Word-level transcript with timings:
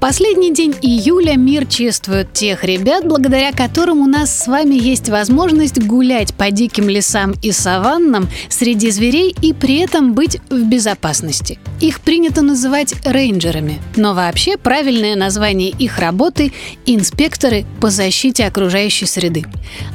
Последний 0.00 0.52
день 0.52 0.74
июля 0.80 1.36
мир 1.36 1.66
чествует 1.66 2.32
тех 2.32 2.64
ребят, 2.64 3.06
благодаря 3.06 3.52
которым 3.52 4.00
у 4.00 4.06
нас 4.06 4.44
с 4.44 4.46
вами 4.46 4.74
есть 4.74 5.08
возможность 5.08 5.82
гулять 5.82 6.34
по 6.34 6.50
диким 6.50 6.88
лесам 6.88 7.34
и 7.42 7.52
саваннам 7.52 8.28
среди 8.48 8.90
зверей 8.90 9.34
и 9.42 9.52
при 9.52 9.78
этом 9.78 10.14
быть 10.14 10.38
в 10.50 10.62
безопасности. 10.64 11.58
Их 11.80 12.00
принято 12.00 12.42
называть 12.42 12.94
рейнджерами, 13.04 13.80
но 13.96 14.14
вообще 14.14 14.56
правильное 14.56 15.16
название 15.16 15.70
их 15.70 15.98
работы– 15.98 16.52
инспекторы 16.86 17.64
по 17.80 17.90
защите 17.90 18.44
окружающей 18.44 19.06
среды. 19.06 19.44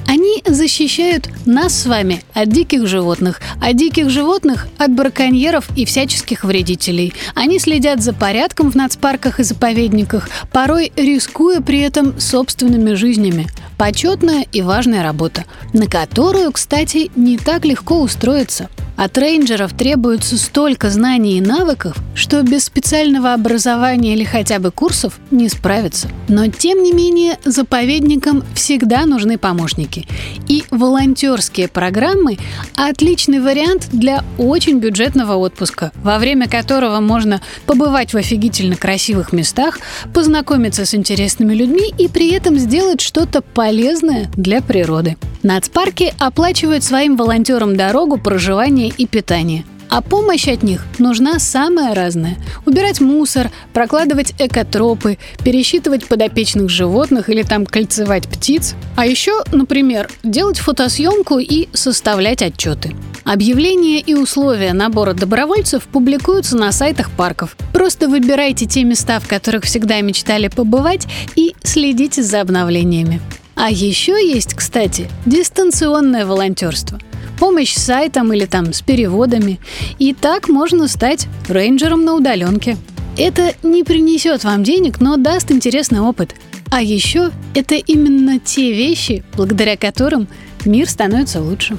Они 0.08 0.44
защищают 0.46 1.30
нас 1.46 1.82
с 1.82 1.86
вами 1.86 2.22
от 2.34 2.50
диких 2.50 2.88
животных, 2.88 3.42
а 3.62 3.74
диких 3.74 4.10
животных 4.10 4.68
от 4.77 4.91
браконьеров 4.91 5.68
и 5.76 5.85
всяческих 5.85 6.44
вредителей. 6.44 7.13
Они 7.35 7.60
следят 7.60 8.02
за 8.02 8.13
порядком 8.13 8.72
в 8.72 8.76
нацпарках 8.76 9.40
и 9.40 9.44
заповедниках 9.44 9.93
сотрудниках, 9.94 10.30
порой 10.52 10.92
рискуя 10.96 11.62
при 11.62 11.80
этом 11.80 12.20
собственными 12.20 12.94
жизнями. 12.94 13.48
Почетная 13.78 14.46
и 14.52 14.62
важная 14.62 15.04
работа, 15.04 15.46
на 15.74 15.88
которую, 15.88 16.52
кстати, 16.52 17.12
не 17.16 17.38
так 17.38 17.66
легко 17.66 18.02
устроиться– 18.02 18.70
от 18.96 19.18
рейнджеров 19.18 19.74
требуется 19.74 20.38
столько 20.38 20.90
знаний 20.90 21.38
и 21.38 21.42
навыков, 21.42 21.98
что 22.16 22.42
без 22.44 22.66
специального 22.66 23.34
образования 23.34 24.14
или 24.14 24.24
хотя 24.24 24.60
бы 24.60 24.72
курсов 24.72 25.20
не 25.32 25.50
справиться. 25.50 26.10
Но 26.28 26.48
тем 26.48 26.84
не 26.84 26.94
менее 26.94 27.38
заповедникам 27.44 28.44
всегда 28.56 29.06
нужны 29.06 29.38
помощники. 29.38 30.08
И 30.48 30.64
волонтерские 30.72 31.68
программы– 31.68 32.38
отличный 32.76 33.40
вариант 33.40 33.90
для 33.92 34.24
очень 34.38 34.80
бюджетного 34.80 35.36
отпуска, 35.36 35.91
во 36.04 36.20
время 36.20 36.48
которого 36.48 37.00
можно 37.00 37.41
побывать 37.66 38.13
в 38.13 38.18
офигительно 38.18 38.76
красивых 38.76 39.34
местах, 39.34 39.80
познакомиться 40.13 40.85
с 40.85 40.94
интересными 40.94 41.54
людьми 41.54 41.94
и 41.98 42.07
при 42.07 42.32
этом 42.32 42.57
сделать 42.57 43.02
что-то 43.02 43.41
полезное 43.41 44.30
для 44.35 44.62
природы. 44.62 45.18
Нацпарки 45.44 46.13
оплачивают 46.20 46.86
своим 46.86 47.18
волонтерам 47.18 47.76
дорогу, 47.76 48.18
проживание 48.18 48.88
и 48.88 49.05
питание. 49.05 49.66
А 49.90 50.02
помощь 50.02 50.48
от 50.48 50.63
них 50.63 50.85
нужна 50.98 51.38
самая 51.38 51.94
разная. 51.94 52.38
Убирать 52.66 53.00
мусор, 53.00 53.52
прокладывать 53.74 54.34
экотропы, 54.40 55.20
пересчитывать 55.44 56.08
подопечных 56.08 56.70
животных 56.70 57.30
или 57.30 57.44
там 57.44 57.66
кольцевать 57.66 58.27
птиц. 58.27 58.74
А 58.96 59.05
еще, 59.05 59.44
например, 59.52 60.10
делать 60.24 60.58
фотосъемку 60.58 61.38
и 61.38 61.68
составлять 61.74 62.41
отчеты. 62.41 62.96
Объявления 63.24 64.00
и 64.00 64.16
условия 64.16 64.74
набора 64.74 65.13
добровольцев 65.13 65.84
публикуются 65.84 66.57
на 66.57 66.72
сайтах 66.72 67.12
парков. 67.12 67.56
Просто 67.72 68.07
выбирайте 68.07 68.66
те 68.66 68.84
места, 68.84 69.19
в 69.19 69.28
которых 69.28 69.66
всегда 69.66 70.02
мечтали 70.02 70.47
побывать, 70.47 71.06
и 71.35 71.53
следите 71.63 72.24
за 72.24 72.41
обновлениями. 72.41 73.22
А 73.56 73.69
еще 73.69 74.13
есть, 74.13 74.53
кстати, 74.53 75.09
дистанционное 75.25 76.25
волонтерство. 76.25 77.00
Помощь 77.40 77.73
с 77.73 77.84
сайтом 77.84 78.34
или 78.34 78.45
там 78.45 78.73
с 78.73 78.81
переводами. 78.81 79.59
И 80.00 80.13
так 80.13 80.50
можно 80.50 80.88
стать 80.88 81.28
рейнджером 81.47 82.06
на 82.06 82.16
удаленке. 82.16 82.78
Это 83.18 83.53
не 83.63 83.84
принесет 83.84 84.44
вам 84.44 84.63
денег, 84.63 85.00
но 85.00 85.18
даст 85.18 85.51
интересный 85.51 86.00
опыт. 86.00 86.35
А 86.72 86.81
еще 86.81 87.31
это 87.53 87.75
именно 87.75 88.40
те 88.40 88.73
вещи, 88.73 89.23
благодаря 89.35 89.78
которым 89.78 90.28
мир 90.66 90.90
становится 90.90 91.41
лучше. 91.41 91.78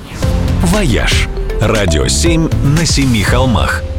«Вояж»– 0.63 1.29
радио 1.61 2.07
7 2.07 2.49
на 2.77 2.87
семи 2.87 3.23
холмах– 3.23 3.83